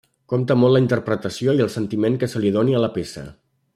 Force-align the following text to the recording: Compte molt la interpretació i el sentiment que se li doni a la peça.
Compte 0.31 0.55
molt 0.61 0.75
la 0.75 0.81
interpretació 0.83 1.55
i 1.59 1.61
el 1.67 1.71
sentiment 1.75 2.17
que 2.25 2.31
se 2.33 2.43
li 2.47 2.53
doni 2.57 2.75
a 2.79 2.83
la 2.87 2.91
peça. 2.97 3.29